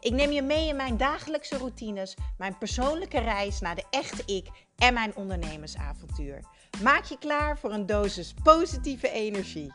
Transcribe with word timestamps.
Ik 0.00 0.12
neem 0.12 0.30
je 0.30 0.42
mee 0.42 0.68
in 0.68 0.76
mijn 0.76 0.96
dagelijkse 0.96 1.56
routines, 1.56 2.16
mijn 2.36 2.58
persoonlijke 2.58 3.20
reis 3.20 3.60
naar 3.60 3.74
de 3.74 3.84
echte 3.90 4.34
ik 4.34 4.46
en 4.76 4.94
mijn 4.94 5.16
ondernemersavontuur. 5.16 6.40
Maak 6.82 7.04
je 7.04 7.18
klaar 7.18 7.58
voor 7.58 7.72
een 7.72 7.86
dosis 7.86 8.34
positieve 8.42 9.10
energie. 9.10 9.72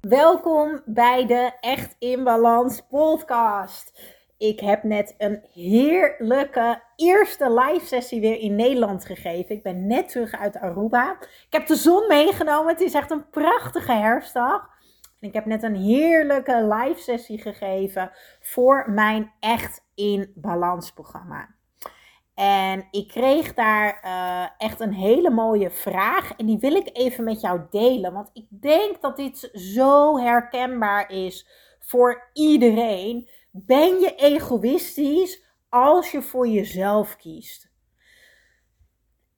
Welkom 0.00 0.82
bij 0.84 1.26
de 1.26 1.52
Echt 1.60 1.96
in 1.98 2.24
Balans 2.24 2.82
podcast. 2.88 3.92
Ik 4.38 4.60
heb 4.60 4.82
net 4.82 5.14
een 5.18 5.44
heerlijke 5.54 6.82
eerste 6.96 7.52
live 7.52 7.86
sessie 7.86 8.20
weer 8.20 8.38
in 8.38 8.54
Nederland 8.54 9.04
gegeven. 9.04 9.54
Ik 9.54 9.62
ben 9.62 9.86
net 9.86 10.08
terug 10.08 10.32
uit 10.32 10.56
Aruba. 10.56 11.16
Ik 11.20 11.52
heb 11.52 11.66
de 11.66 11.76
zon 11.76 12.06
meegenomen. 12.08 12.72
Het 12.72 12.80
is 12.80 12.94
echt 12.94 13.10
een 13.10 13.30
prachtige 13.30 13.92
herfstdag. 13.92 14.70
Ik 15.22 15.34
heb 15.34 15.44
net 15.44 15.62
een 15.62 15.76
heerlijke 15.76 16.66
live 16.66 17.00
sessie 17.00 17.40
gegeven 17.40 18.10
voor 18.40 18.90
mijn 18.90 19.32
Echt 19.40 19.84
in 19.94 20.32
Balans 20.34 20.92
programma. 20.92 21.54
En 22.34 22.88
ik 22.90 23.08
kreeg 23.08 23.54
daar 23.54 24.00
uh, 24.04 24.66
echt 24.66 24.80
een 24.80 24.92
hele 24.92 25.30
mooie 25.30 25.70
vraag. 25.70 26.32
En 26.36 26.46
die 26.46 26.58
wil 26.58 26.74
ik 26.74 26.90
even 26.92 27.24
met 27.24 27.40
jou 27.40 27.60
delen. 27.70 28.12
Want 28.12 28.30
ik 28.32 28.46
denk 28.50 29.00
dat 29.00 29.16
dit 29.16 29.50
zo 29.52 30.18
herkenbaar 30.18 31.10
is 31.10 31.46
voor 31.80 32.30
iedereen. 32.32 33.28
Ben 33.50 34.00
je 34.00 34.14
egoïstisch 34.14 35.44
als 35.68 36.10
je 36.10 36.22
voor 36.22 36.48
jezelf 36.48 37.16
kiest? 37.16 37.70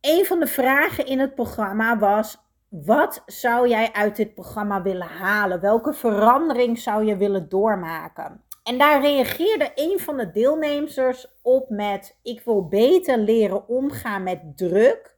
Een 0.00 0.25
van 0.25 0.41
de 0.41 0.47
vragen 0.47 1.06
in 1.06 1.19
het 1.19 1.34
programma 1.34 1.98
was: 1.98 2.44
wat 2.83 3.22
zou 3.27 3.69
jij 3.69 3.92
uit 3.92 4.17
dit 4.17 4.34
programma 4.34 4.83
willen 4.83 5.06
halen? 5.06 5.61
Welke 5.61 5.92
verandering 5.92 6.78
zou 6.78 7.05
je 7.05 7.16
willen 7.16 7.48
doormaken? 7.48 8.42
En 8.62 8.78
daar 8.78 9.00
reageerde 9.00 9.72
een 9.75 10.00
van 10.00 10.16
de 10.16 10.31
deelnemers 10.31 11.27
op 11.42 11.69
met: 11.69 12.19
Ik 12.22 12.41
wil 12.41 12.69
beter 12.69 13.19
leren 13.19 13.69
omgaan 13.69 14.22
met 14.22 14.56
druk. 14.56 15.14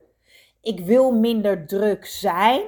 Ik 0.60 0.80
wil 0.80 1.12
minder 1.12 1.66
druk 1.66 2.06
zijn. 2.06 2.62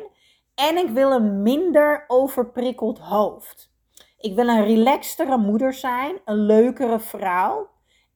En 0.54 0.76
ik 0.76 0.88
wil 0.88 1.12
een 1.12 1.42
minder 1.42 2.04
overprikkeld 2.06 2.98
hoofd. 2.98 3.72
Ik 4.18 4.34
wil 4.34 4.48
een 4.48 4.64
relaxtere 4.64 5.36
moeder 5.36 5.72
zijn, 5.72 6.20
een 6.24 6.38
leukere 6.46 7.00
vrouw. 7.00 7.68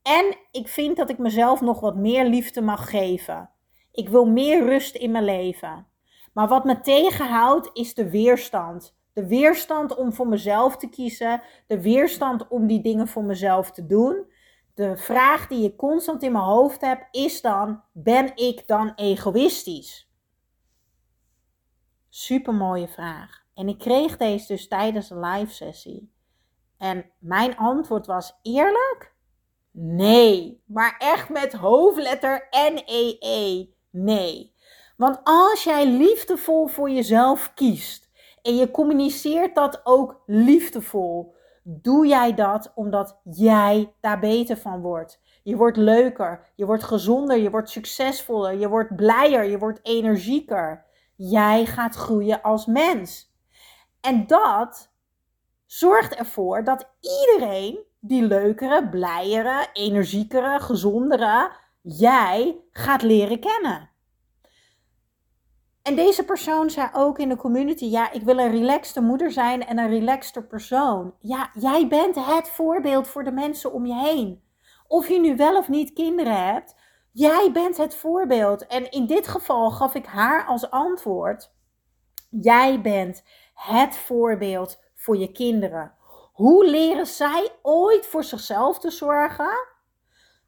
En 0.03 0.36
ik 0.51 0.69
vind 0.69 0.97
dat 0.97 1.11
ik 1.11 1.19
mezelf 1.19 1.61
nog 1.61 1.81
wat 1.81 1.97
meer 1.97 2.25
liefde 2.25 2.61
mag 2.61 2.91
geven. 2.91 3.51
Ik 3.92 4.09
wil 4.09 4.25
meer 4.25 4.64
rust 4.64 4.95
in 4.95 5.11
mijn 5.11 5.25
leven. 5.25 5.91
Maar 6.33 6.49
wat 6.49 6.65
me 6.65 6.81
tegenhoudt 6.81 7.71
is 7.73 7.95
de 7.95 8.11
weerstand. 8.11 8.97
De 9.13 9.27
weerstand 9.27 9.97
om 9.97 10.13
voor 10.13 10.29
mezelf 10.29 10.77
te 10.77 10.89
kiezen. 10.89 11.43
De 11.67 11.81
weerstand 11.83 12.49
om 12.49 12.67
die 12.67 12.83
dingen 12.83 13.09
voor 13.09 13.25
mezelf 13.25 13.71
te 13.71 13.87
doen. 13.87 14.31
De 14.75 14.97
vraag 14.97 15.47
die 15.47 15.63
je 15.63 15.77
constant 15.77 16.23
in 16.23 16.33
mijn 16.33 16.45
hoofd 16.45 16.81
heb 16.81 17.09
is 17.11 17.41
dan: 17.41 17.83
ben 17.93 18.37
ik 18.37 18.67
dan 18.67 18.93
egoïstisch? 18.95 20.11
Super 22.09 22.55
mooie 22.55 22.89
vraag. 22.89 23.45
En 23.55 23.69
ik 23.69 23.79
kreeg 23.79 24.17
deze 24.17 24.47
dus 24.47 24.69
tijdens 24.69 25.11
een 25.11 25.21
live 25.21 25.53
sessie. 25.53 26.13
En 26.79 27.11
mijn 27.19 27.57
antwoord 27.57 28.07
was 28.07 28.39
eerlijk? 28.42 29.15
Nee. 29.71 30.63
Maar 30.67 30.97
echt 30.98 31.29
met 31.29 31.53
hoofdletter 31.53 32.48
N-E-E. 32.51 33.17
-E. 33.19 33.67
Nee. 33.91 34.52
Want 35.02 35.20
als 35.24 35.64
jij 35.64 35.86
liefdevol 35.86 36.67
voor 36.67 36.90
jezelf 36.90 37.52
kiest 37.55 38.11
en 38.42 38.57
je 38.57 38.70
communiceert 38.70 39.55
dat 39.55 39.80
ook 39.85 40.23
liefdevol, 40.27 41.35
doe 41.63 42.07
jij 42.07 42.35
dat 42.35 42.73
omdat 42.74 43.20
jij 43.24 43.95
daar 44.01 44.18
beter 44.18 44.57
van 44.57 44.80
wordt. 44.80 45.20
Je 45.42 45.57
wordt 45.57 45.77
leuker, 45.77 46.52
je 46.55 46.67
wordt 46.67 46.83
gezonder, 46.83 47.36
je 47.36 47.51
wordt 47.51 47.70
succesvoller, 47.70 48.58
je 48.58 48.68
wordt 48.68 48.96
blijer, 48.96 49.45
je 49.45 49.58
wordt 49.58 49.80
energieker. 49.83 50.85
Jij 51.17 51.67
gaat 51.67 51.95
groeien 51.95 52.42
als 52.42 52.67
mens. 52.67 53.35
En 54.01 54.27
dat 54.27 54.92
zorgt 55.67 56.14
ervoor 56.14 56.64
dat 56.64 56.91
iedereen 57.01 57.79
die 58.01 58.23
leukere, 58.23 58.89
blijere, 58.89 59.67
energiekere, 59.73 60.61
gezondere 60.61 61.51
jij 61.80 62.57
gaat 62.70 63.02
leren 63.02 63.41
kennen. 63.41 63.92
En 65.83 65.97
deze 65.97 66.25
persoon 66.25 66.70
zei 66.70 66.89
ook 66.93 67.19
in 67.19 67.29
de 67.29 67.37
community: 67.37 67.85
Ja, 67.85 68.13
ik 68.13 68.23
wil 68.23 68.39
een 68.39 68.51
relaxte 68.51 69.01
moeder 69.01 69.31
zijn 69.31 69.67
en 69.67 69.79
een 69.79 69.89
relaxter 69.89 70.45
persoon. 70.45 71.15
Ja, 71.20 71.51
jij 71.55 71.89
bent 71.89 72.15
het 72.15 72.48
voorbeeld 72.48 73.09
voor 73.09 73.25
de 73.25 73.33
mensen 73.33 73.73
om 73.73 73.87
je 73.87 73.95
heen. 73.95 74.42
Of 74.87 75.09
je 75.09 75.21
nu 75.21 75.37
wel 75.37 75.57
of 75.57 75.69
niet 75.69 75.92
kinderen 75.92 76.47
hebt, 76.47 76.75
jij 77.13 77.51
bent 77.53 77.77
het 77.77 77.95
voorbeeld. 77.95 78.67
En 78.67 78.91
in 78.91 79.07
dit 79.07 79.29
geval 79.29 79.71
gaf 79.71 79.95
ik 79.95 80.07
haar 80.07 80.47
als 80.47 80.71
antwoord: 80.71 81.53
Jij 82.31 82.81
bent 82.81 83.25
het 83.55 83.97
voorbeeld 83.97 84.83
voor 84.95 85.17
je 85.17 85.33
kinderen. 85.33 85.95
Hoe 86.33 86.67
leren 86.67 87.07
zij 87.07 87.51
ooit 87.63 88.07
voor 88.07 88.25
zichzelf 88.25 88.79
te 88.79 88.91
zorgen? 88.91 89.71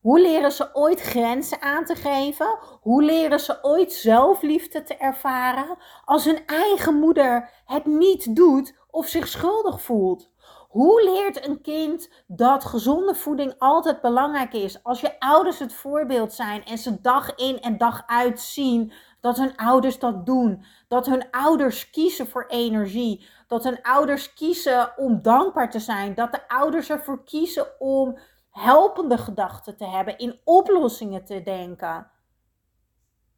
Hoe 0.04 0.20
leren 0.20 0.52
ze 0.52 0.70
ooit 0.72 1.00
grenzen 1.00 1.62
aan 1.62 1.84
te 1.84 1.94
geven? 1.94 2.58
Hoe 2.80 3.02
leren 3.02 3.40
ze 3.40 3.58
ooit 3.62 3.92
zelfliefde 3.92 4.82
te 4.82 4.96
ervaren 4.96 5.76
als 6.04 6.24
hun 6.24 6.46
eigen 6.46 6.94
moeder 6.94 7.50
het 7.64 7.86
niet 7.86 8.36
doet 8.36 8.74
of 8.90 9.08
zich 9.08 9.28
schuldig 9.28 9.82
voelt? 9.82 10.30
Hoe 10.68 11.02
leert 11.04 11.46
een 11.46 11.60
kind 11.60 12.10
dat 12.26 12.64
gezonde 12.64 13.14
voeding 13.14 13.54
altijd 13.58 14.00
belangrijk 14.00 14.52
is 14.52 14.82
als 14.82 15.00
je 15.00 15.20
ouders 15.20 15.58
het 15.58 15.72
voorbeeld 15.72 16.32
zijn 16.32 16.64
en 16.64 16.78
ze 16.78 17.00
dag 17.00 17.34
in 17.34 17.60
en 17.60 17.78
dag 17.78 18.02
uit 18.06 18.40
zien 18.40 18.92
dat 19.20 19.36
hun 19.36 19.56
ouders 19.56 19.98
dat 19.98 20.26
doen? 20.26 20.64
Dat 20.88 21.06
hun 21.06 21.30
ouders 21.30 21.90
kiezen 21.90 22.28
voor 22.28 22.46
energie, 22.48 23.26
dat 23.46 23.64
hun 23.64 23.82
ouders 23.82 24.34
kiezen 24.34 24.92
om 24.96 25.22
dankbaar 25.22 25.70
te 25.70 25.80
zijn, 25.80 26.14
dat 26.14 26.32
de 26.32 26.48
ouders 26.48 26.90
ervoor 26.90 27.24
kiezen 27.24 27.80
om 27.80 28.18
helpende 28.54 29.18
gedachten 29.18 29.76
te 29.76 29.86
hebben, 29.86 30.18
in 30.18 30.40
oplossingen 30.44 31.24
te 31.24 31.42
denken. 31.42 32.10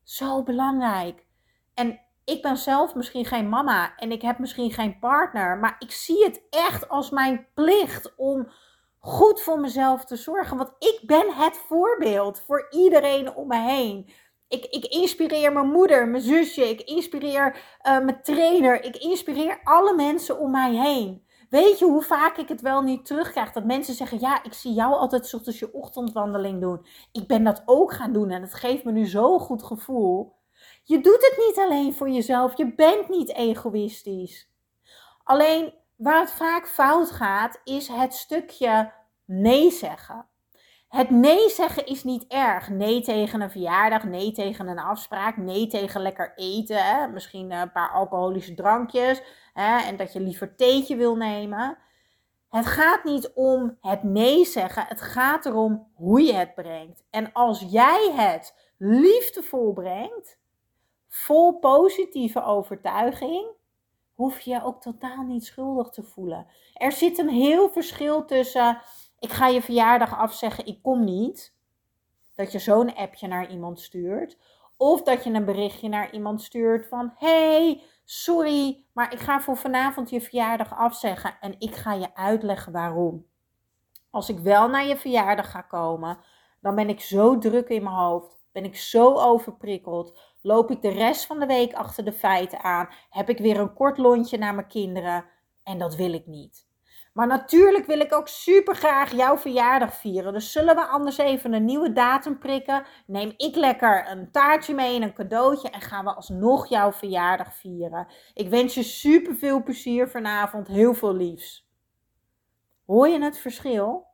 Zo 0.02 0.42
belangrijk. 0.42 1.26
En 1.74 2.00
ik 2.24 2.42
ben 2.42 2.56
zelf 2.56 2.94
misschien 2.94 3.24
geen 3.24 3.48
mama 3.48 3.96
en 3.96 4.12
ik 4.12 4.22
heb 4.22 4.38
misschien 4.38 4.72
geen 4.72 4.98
partner, 4.98 5.58
maar 5.58 5.76
ik 5.78 5.90
zie 5.90 6.24
het 6.24 6.42
echt 6.50 6.88
als 6.88 7.10
mijn 7.10 7.46
plicht 7.54 8.14
om 8.16 8.48
goed 8.98 9.40
voor 9.40 9.60
mezelf 9.60 10.04
te 10.04 10.16
zorgen. 10.16 10.56
Want 10.56 10.72
ik 10.78 11.00
ben 11.06 11.34
het 11.34 11.58
voorbeeld 11.58 12.40
voor 12.46 12.66
iedereen 12.70 13.34
om 13.34 13.48
me 13.48 13.58
heen. 13.58 14.10
Ik, 14.48 14.64
ik 14.64 14.84
inspireer 14.84 15.52
mijn 15.52 15.70
moeder, 15.70 16.08
mijn 16.08 16.22
zusje, 16.22 16.68
ik 16.68 16.80
inspireer 16.80 17.56
uh, 17.56 17.98
mijn 17.98 18.22
trainer, 18.22 18.84
ik 18.84 18.96
inspireer 18.96 19.60
alle 19.64 19.94
mensen 19.94 20.38
om 20.38 20.50
mij 20.50 20.74
heen. 20.74 21.25
Weet 21.50 21.78
je 21.78 21.84
hoe 21.84 22.02
vaak 22.02 22.36
ik 22.36 22.48
het 22.48 22.60
wel 22.60 22.82
niet 22.82 23.06
terugkrijg? 23.06 23.52
Dat 23.52 23.64
mensen 23.64 23.94
zeggen: 23.94 24.20
Ja, 24.20 24.42
ik 24.42 24.52
zie 24.52 24.72
jou 24.72 24.94
altijd 24.94 25.34
ochtends 25.34 25.58
je 25.58 25.72
ochtendwandeling 25.72 26.60
doen. 26.60 26.86
Ik 27.12 27.26
ben 27.26 27.44
dat 27.44 27.62
ook 27.64 27.92
gaan 27.92 28.12
doen 28.12 28.30
en 28.30 28.42
het 28.42 28.54
geeft 28.54 28.84
me 28.84 28.92
nu 28.92 29.06
zo'n 29.06 29.40
goed 29.40 29.62
gevoel. 29.62 30.34
Je 30.84 31.00
doet 31.00 31.30
het 31.30 31.44
niet 31.46 31.58
alleen 31.58 31.94
voor 31.94 32.10
jezelf. 32.10 32.56
Je 32.56 32.74
bent 32.74 33.08
niet 33.08 33.34
egoïstisch. 33.34 34.50
Alleen 35.24 35.74
waar 35.96 36.20
het 36.20 36.30
vaak 36.30 36.68
fout 36.68 37.10
gaat, 37.10 37.60
is 37.64 37.88
het 37.88 38.14
stukje 38.14 38.92
nee 39.24 39.70
zeggen. 39.70 40.26
Het 40.88 41.10
nee 41.10 41.48
zeggen 41.48 41.86
is 41.86 42.04
niet 42.04 42.24
erg. 42.28 42.68
Nee 42.68 43.00
tegen 43.00 43.40
een 43.40 43.50
verjaardag, 43.50 44.04
nee 44.04 44.32
tegen 44.32 44.68
een 44.68 44.78
afspraak, 44.78 45.36
nee 45.36 45.66
tegen 45.66 46.00
lekker 46.00 46.32
eten. 46.36 47.12
Misschien 47.12 47.52
een 47.52 47.72
paar 47.72 47.90
alcoholische 47.90 48.54
drankjes 48.54 49.22
en 49.56 49.96
dat 49.96 50.12
je 50.12 50.20
liever 50.20 50.54
theetje 50.54 50.96
wil 50.96 51.16
nemen. 51.16 51.78
Het 52.48 52.66
gaat 52.66 53.04
niet 53.04 53.32
om 53.34 53.78
het 53.80 54.02
nee 54.02 54.44
zeggen, 54.44 54.84
het 54.86 55.00
gaat 55.00 55.46
erom 55.46 55.88
hoe 55.94 56.22
je 56.22 56.34
het 56.34 56.54
brengt. 56.54 57.04
En 57.10 57.32
als 57.32 57.60
jij 57.60 58.12
het 58.14 58.54
liefdevol 58.78 59.72
brengt, 59.72 60.38
vol 61.08 61.58
positieve 61.58 62.42
overtuiging, 62.42 63.46
hoef 64.14 64.40
je 64.40 64.50
je 64.50 64.64
ook 64.64 64.80
totaal 64.80 65.22
niet 65.22 65.44
schuldig 65.44 65.88
te 65.88 66.02
voelen. 66.02 66.46
Er 66.74 66.92
zit 66.92 67.18
een 67.18 67.28
heel 67.28 67.68
verschil 67.68 68.24
tussen 68.24 68.80
ik 69.18 69.32
ga 69.32 69.46
je 69.46 69.62
verjaardag 69.62 70.18
afzeggen, 70.18 70.66
ik 70.66 70.82
kom 70.82 71.04
niet. 71.04 71.54
dat 72.34 72.52
je 72.52 72.58
zo'n 72.58 72.94
appje 72.94 73.26
naar 73.26 73.50
iemand 73.50 73.80
stuurt. 73.80 74.38
Of 74.76 75.02
dat 75.02 75.24
je 75.24 75.30
een 75.30 75.44
berichtje 75.44 75.88
naar 75.88 76.12
iemand 76.12 76.42
stuurt 76.42 76.86
van: 76.86 77.12
hey, 77.14 77.82
sorry, 78.08 78.84
maar 78.92 79.12
ik 79.12 79.18
ga 79.18 79.40
voor 79.40 79.56
vanavond 79.56 80.10
je 80.10 80.20
verjaardag 80.20 80.76
afzeggen 80.76 81.36
en 81.40 81.54
ik 81.58 81.74
ga 81.74 81.92
je 81.92 82.14
uitleggen 82.14 82.72
waarom. 82.72 83.26
Als 84.10 84.28
ik 84.28 84.38
wel 84.38 84.68
naar 84.68 84.86
je 84.86 84.96
verjaardag 84.96 85.50
ga 85.50 85.60
komen, 85.60 86.18
dan 86.60 86.74
ben 86.74 86.88
ik 86.88 87.00
zo 87.00 87.38
druk 87.38 87.68
in 87.68 87.82
mijn 87.82 87.94
hoofd, 87.94 88.46
ben 88.52 88.64
ik 88.64 88.76
zo 88.76 89.14
overprikkeld, 89.14 90.18
loop 90.42 90.70
ik 90.70 90.82
de 90.82 90.88
rest 90.88 91.26
van 91.26 91.38
de 91.38 91.46
week 91.46 91.72
achter 91.72 92.04
de 92.04 92.12
feiten 92.12 92.62
aan, 92.62 92.88
heb 93.10 93.28
ik 93.28 93.38
weer 93.38 93.60
een 93.60 93.74
kort 93.74 93.98
lontje 93.98 94.38
naar 94.38 94.54
mijn 94.54 94.68
kinderen 94.68 95.24
en 95.62 95.78
dat 95.78 95.94
wil 95.94 96.12
ik 96.12 96.26
niet. 96.26 96.66
Maar 97.16 97.26
natuurlijk 97.26 97.86
wil 97.86 98.00
ik 98.00 98.14
ook 98.14 98.28
super 98.28 98.74
graag 98.74 99.12
jouw 99.12 99.38
verjaardag 99.38 99.94
vieren. 99.94 100.32
Dus 100.32 100.52
zullen 100.52 100.74
we 100.74 100.86
anders 100.86 101.18
even 101.18 101.52
een 101.52 101.64
nieuwe 101.64 101.92
datum 101.92 102.38
prikken? 102.38 102.84
Neem 103.06 103.32
ik 103.36 103.56
lekker 103.56 104.10
een 104.10 104.30
taartje 104.30 104.74
mee 104.74 104.96
en 104.96 105.02
een 105.02 105.14
cadeautje 105.14 105.70
en 105.70 105.80
gaan 105.80 106.04
we 106.04 106.14
alsnog 106.14 106.68
jouw 106.68 106.92
verjaardag 106.92 107.54
vieren. 107.54 108.06
Ik 108.34 108.48
wens 108.48 108.74
je 108.74 108.82
super 108.82 109.34
veel 109.34 109.62
plezier 109.62 110.08
vanavond. 110.08 110.68
Heel 110.68 110.94
veel 110.94 111.14
liefs. 111.14 111.68
Hoor 112.86 113.08
je 113.08 113.22
het 113.22 113.38
verschil? 113.38 114.06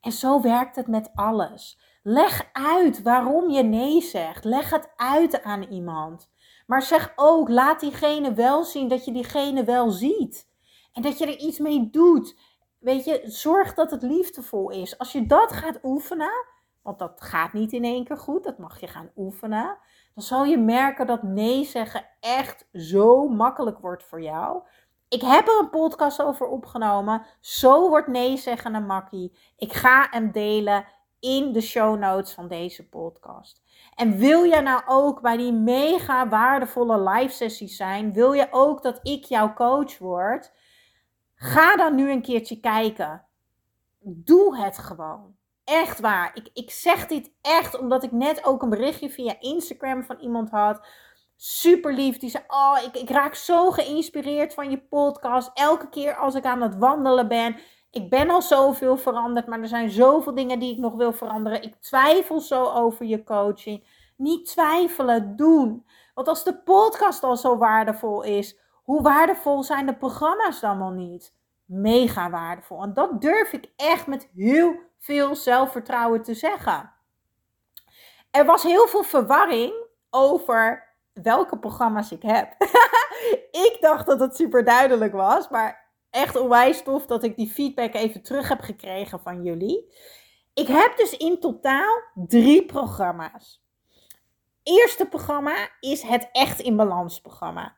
En 0.00 0.12
zo 0.12 0.40
werkt 0.40 0.76
het 0.76 0.86
met 0.86 1.10
alles. 1.14 1.80
Leg 2.02 2.48
uit 2.52 3.02
waarom 3.02 3.50
je 3.50 3.62
nee 3.62 4.00
zegt. 4.00 4.44
Leg 4.44 4.70
het 4.70 4.88
uit 4.96 5.42
aan 5.42 5.62
iemand. 5.62 6.30
Maar 6.66 6.82
zeg 6.82 7.12
ook, 7.16 7.48
laat 7.48 7.80
diegene 7.80 8.34
wel 8.34 8.64
zien 8.64 8.88
dat 8.88 9.04
je 9.04 9.12
diegene 9.12 9.64
wel 9.64 9.90
ziet. 9.90 10.54
En 10.96 11.02
dat 11.02 11.18
je 11.18 11.26
er 11.26 11.38
iets 11.38 11.58
mee 11.58 11.90
doet. 11.90 12.36
Weet 12.78 13.04
je, 13.04 13.22
zorg 13.24 13.74
dat 13.74 13.90
het 13.90 14.02
liefdevol 14.02 14.70
is. 14.70 14.98
Als 14.98 15.12
je 15.12 15.26
dat 15.26 15.52
gaat 15.52 15.78
oefenen, 15.82 16.46
want 16.82 16.98
dat 16.98 17.20
gaat 17.20 17.52
niet 17.52 17.72
in 17.72 17.84
één 17.84 18.04
keer 18.04 18.16
goed, 18.18 18.44
dat 18.44 18.58
mag 18.58 18.80
je 18.80 18.86
gaan 18.86 19.10
oefenen. 19.16 19.78
Dan 20.14 20.24
zal 20.24 20.44
je 20.44 20.58
merken 20.58 21.06
dat 21.06 21.22
nee 21.22 21.64
zeggen 21.64 22.06
echt 22.20 22.68
zo 22.72 23.28
makkelijk 23.28 23.78
wordt 23.78 24.04
voor 24.04 24.22
jou. 24.22 24.62
Ik 25.08 25.20
heb 25.20 25.48
er 25.48 25.58
een 25.60 25.70
podcast 25.70 26.22
over 26.22 26.46
opgenomen. 26.46 27.26
Zo 27.40 27.88
wordt 27.88 28.08
nee 28.08 28.36
zeggen 28.36 28.74
een 28.74 28.86
makkie. 28.86 29.38
Ik 29.56 29.72
ga 29.72 30.06
hem 30.10 30.32
delen 30.32 30.84
in 31.20 31.52
de 31.52 31.60
show 31.60 31.98
notes 31.98 32.32
van 32.32 32.48
deze 32.48 32.88
podcast. 32.88 33.62
En 33.94 34.18
wil 34.18 34.46
jij 34.46 34.60
nou 34.60 34.82
ook 34.86 35.20
bij 35.20 35.36
die 35.36 35.52
mega 35.52 36.28
waardevolle 36.28 37.10
live 37.10 37.34
sessies 37.34 37.76
zijn? 37.76 38.12
Wil 38.12 38.32
je 38.32 38.48
ook 38.50 38.82
dat 38.82 38.98
ik 39.02 39.24
jouw 39.24 39.54
coach 39.54 39.98
word? 39.98 40.52
Ga 41.36 41.76
dan 41.76 41.94
nu 41.94 42.10
een 42.10 42.22
keertje 42.22 42.60
kijken. 42.60 43.24
Doe 43.98 44.56
het 44.56 44.78
gewoon. 44.78 45.34
Echt 45.64 46.00
waar. 46.00 46.30
Ik, 46.34 46.50
ik 46.52 46.70
zeg 46.70 47.06
dit 47.06 47.32
echt 47.40 47.78
omdat 47.78 48.02
ik 48.02 48.12
net 48.12 48.44
ook 48.44 48.62
een 48.62 48.70
berichtje 48.70 49.10
via 49.10 49.40
Instagram 49.40 50.04
van 50.04 50.18
iemand 50.18 50.50
had. 50.50 50.86
Super 51.36 51.92
lief. 51.92 52.18
Die 52.18 52.30
zei: 52.30 52.44
Oh, 52.48 52.78
ik, 52.84 52.96
ik 53.02 53.10
raak 53.10 53.34
zo 53.34 53.70
geïnspireerd 53.70 54.54
van 54.54 54.70
je 54.70 54.78
podcast. 54.78 55.50
Elke 55.54 55.88
keer 55.88 56.16
als 56.16 56.34
ik 56.34 56.44
aan 56.44 56.62
het 56.62 56.76
wandelen 56.76 57.28
ben. 57.28 57.56
Ik 57.90 58.10
ben 58.10 58.30
al 58.30 58.42
zoveel 58.42 58.96
veranderd, 58.96 59.46
maar 59.46 59.60
er 59.60 59.68
zijn 59.68 59.90
zoveel 59.90 60.34
dingen 60.34 60.58
die 60.58 60.72
ik 60.72 60.78
nog 60.78 60.94
wil 60.94 61.12
veranderen. 61.12 61.62
Ik 61.62 61.74
twijfel 61.80 62.40
zo 62.40 62.64
over 62.64 63.06
je 63.06 63.24
coaching. 63.24 63.84
Niet 64.16 64.46
twijfelen, 64.46 65.36
doen. 65.36 65.86
Want 66.14 66.28
als 66.28 66.44
de 66.44 66.58
podcast 66.58 67.22
al 67.22 67.36
zo 67.36 67.56
waardevol 67.56 68.22
is, 68.22 68.58
hoe 68.86 69.02
waardevol 69.02 69.62
zijn 69.62 69.86
de 69.86 69.96
programma's 69.96 70.60
dan 70.60 70.78
wel 70.78 70.90
niet? 70.90 71.34
Mega 71.64 72.30
waardevol. 72.30 72.82
En 72.82 72.94
dat 72.94 73.20
durf 73.20 73.52
ik 73.52 73.72
echt 73.76 74.06
met 74.06 74.28
heel 74.34 74.74
veel 74.98 75.36
zelfvertrouwen 75.36 76.22
te 76.22 76.34
zeggen. 76.34 76.92
Er 78.30 78.44
was 78.44 78.62
heel 78.62 78.86
veel 78.86 79.02
verwarring 79.02 79.74
over 80.10 80.94
welke 81.12 81.58
programma's 81.58 82.12
ik 82.12 82.22
heb. 82.22 82.54
ik 83.66 83.76
dacht 83.80 84.06
dat 84.06 84.20
het 84.20 84.36
super 84.36 84.64
duidelijk 84.64 85.12
was, 85.12 85.48
maar 85.48 85.90
echt 86.10 86.36
onwijs 86.36 86.82
tof 86.82 87.06
dat 87.06 87.22
ik 87.22 87.36
die 87.36 87.50
feedback 87.50 87.94
even 87.94 88.22
terug 88.22 88.48
heb 88.48 88.60
gekregen 88.60 89.20
van 89.20 89.42
jullie. 89.42 89.94
Ik 90.54 90.66
heb 90.66 90.96
dus 90.96 91.16
in 91.16 91.40
totaal 91.40 92.02
drie 92.14 92.64
programma's. 92.64 93.64
Eerste 94.62 95.06
programma 95.06 95.68
is 95.80 96.02
het 96.02 96.28
Echt 96.32 96.60
in 96.60 96.76
Balans 96.76 97.20
programma. 97.20 97.76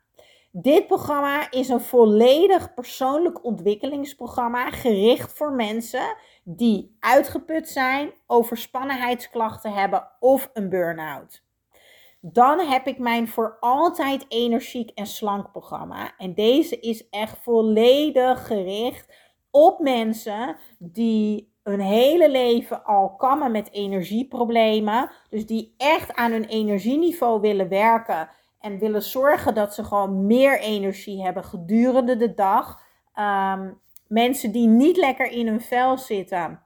Dit 0.51 0.87
programma 0.87 1.51
is 1.51 1.69
een 1.69 1.81
volledig 1.81 2.75
persoonlijk 2.75 3.45
ontwikkelingsprogramma 3.45 4.71
gericht 4.71 5.33
voor 5.33 5.53
mensen 5.53 6.17
die 6.45 6.97
uitgeput 7.01 7.69
zijn, 7.69 8.13
overspannenheidsklachten 8.27 9.73
hebben 9.73 10.09
of 10.21 10.51
een 10.53 10.69
burn-out. 10.69 11.43
Dan 12.21 12.59
heb 12.61 12.87
ik 12.87 12.99
mijn 12.99 13.29
voor 13.29 13.57
altijd 13.61 14.25
energiek 14.29 14.91
en 14.91 15.07
slank 15.07 15.51
programma. 15.51 16.17
En 16.17 16.35
deze 16.35 16.81
is 16.81 17.09
echt 17.09 17.37
volledig 17.43 18.47
gericht 18.47 19.15
op 19.51 19.79
mensen 19.79 20.57
die 20.79 21.53
hun 21.63 21.81
hele 21.81 22.31
leven 22.31 22.85
al 22.85 23.17
kammen 23.17 23.51
met 23.51 23.73
energieproblemen. 23.73 25.11
Dus 25.31 25.47
die 25.47 25.75
echt 25.77 26.15
aan 26.15 26.31
hun 26.31 26.45
energieniveau 26.45 27.41
willen 27.41 27.69
werken 27.69 28.29
en 28.61 28.79
willen 28.79 29.03
zorgen 29.03 29.55
dat 29.55 29.75
ze 29.75 29.85
gewoon 29.85 30.27
meer 30.27 30.61
energie 30.61 31.23
hebben 31.23 31.45
gedurende 31.45 32.17
de 32.17 32.35
dag. 32.35 32.81
Ehm, 33.15 33.73
mensen 34.07 34.53
die 34.53 34.67
niet 34.67 34.97
lekker 34.97 35.31
in 35.31 35.47
hun 35.47 35.61
vel 35.61 35.99
zitten, 35.99 36.63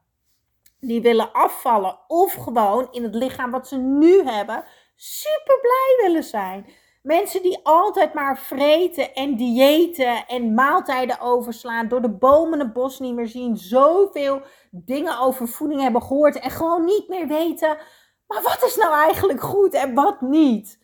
die 0.80 1.02
willen 1.02 1.32
afvallen 1.32 1.98
of 2.06 2.34
gewoon 2.34 2.88
in 2.90 3.02
het 3.02 3.14
lichaam 3.14 3.50
wat 3.50 3.68
ze 3.68 3.76
nu 3.76 4.22
hebben 4.24 4.64
super 4.96 5.60
blij 5.60 6.06
willen 6.06 6.24
zijn. 6.24 6.66
Mensen 7.02 7.42
die 7.42 7.60
altijd 7.62 8.14
maar 8.14 8.38
vreten 8.38 9.14
en 9.14 9.36
diëten 9.36 10.26
en 10.26 10.54
maaltijden 10.54 11.20
overslaan, 11.20 11.88
door 11.88 12.02
de 12.02 12.10
bomen 12.10 12.58
het 12.58 12.72
bos 12.72 12.98
niet 12.98 13.14
meer 13.14 13.28
zien, 13.28 13.56
zoveel 13.56 14.42
dingen 14.70 15.18
over 15.18 15.48
voeding 15.48 15.80
hebben 15.80 16.02
gehoord 16.02 16.38
en 16.38 16.50
gewoon 16.50 16.84
niet 16.84 17.08
meer 17.08 17.26
weten, 17.26 17.78
maar 18.26 18.42
wat 18.42 18.62
is 18.66 18.76
nou 18.76 18.94
eigenlijk 18.94 19.40
goed 19.40 19.74
en 19.74 19.94
wat 19.94 20.20
niet? 20.20 20.81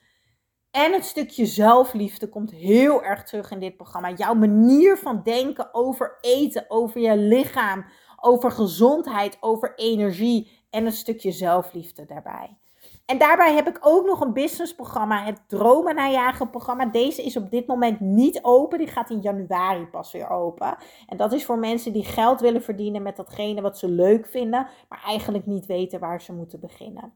En 0.78 0.92
het 0.92 1.04
stukje 1.04 1.46
zelfliefde 1.46 2.28
komt 2.28 2.50
heel 2.50 3.04
erg 3.04 3.24
terug 3.24 3.50
in 3.50 3.58
dit 3.58 3.76
programma. 3.76 4.10
Jouw 4.10 4.34
manier 4.34 4.98
van 4.98 5.20
denken 5.24 5.74
over 5.74 6.18
eten, 6.20 6.64
over 6.68 7.00
je 7.00 7.16
lichaam, 7.16 7.84
over 8.20 8.50
gezondheid, 8.50 9.36
over 9.40 9.72
energie 9.74 10.50
en 10.70 10.86
een 10.86 10.92
stukje 10.92 11.32
zelfliefde 11.32 12.04
daarbij. 12.04 12.56
En 13.06 13.18
daarbij 13.18 13.54
heb 13.54 13.68
ik 13.68 13.78
ook 13.80 14.06
nog 14.06 14.20
een 14.20 14.32
businessprogramma, 14.32 15.24
het 15.24 15.40
Dromen 15.48 15.94
najagen 15.94 16.50
programma. 16.50 16.86
Deze 16.86 17.22
is 17.22 17.36
op 17.36 17.50
dit 17.50 17.66
moment 17.66 18.00
niet 18.00 18.38
open. 18.42 18.78
Die 18.78 18.86
gaat 18.86 19.10
in 19.10 19.20
januari 19.20 19.86
pas 19.86 20.12
weer 20.12 20.30
open. 20.30 20.76
En 21.06 21.16
dat 21.16 21.32
is 21.32 21.44
voor 21.44 21.58
mensen 21.58 21.92
die 21.92 22.04
geld 22.04 22.40
willen 22.40 22.62
verdienen 22.62 23.02
met 23.02 23.16
datgene 23.16 23.60
wat 23.60 23.78
ze 23.78 23.88
leuk 23.88 24.26
vinden, 24.26 24.68
maar 24.88 25.02
eigenlijk 25.06 25.46
niet 25.46 25.66
weten 25.66 26.00
waar 26.00 26.20
ze 26.20 26.32
moeten 26.32 26.60
beginnen. 26.60 27.14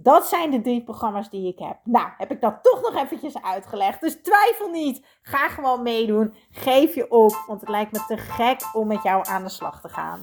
Dat 0.00 0.26
zijn 0.28 0.50
de 0.50 0.60
drie 0.60 0.84
programma's 0.84 1.30
die 1.30 1.48
ik 1.48 1.58
heb. 1.58 1.76
Nou, 1.84 2.08
heb 2.18 2.30
ik 2.30 2.40
dat 2.40 2.62
toch 2.62 2.80
nog 2.80 2.94
eventjes 2.94 3.42
uitgelegd. 3.42 4.00
Dus 4.00 4.22
twijfel 4.22 4.70
niet. 4.70 5.06
Ga 5.22 5.48
gewoon 5.48 5.82
meedoen. 5.82 6.34
Geef 6.50 6.94
je 6.94 7.10
op, 7.10 7.44
want 7.46 7.60
het 7.60 7.68
lijkt 7.68 7.92
me 7.92 8.04
te 8.06 8.16
gek 8.16 8.60
om 8.72 8.86
met 8.86 9.02
jou 9.02 9.26
aan 9.28 9.42
de 9.42 9.48
slag 9.48 9.80
te 9.80 9.88
gaan. 9.88 10.22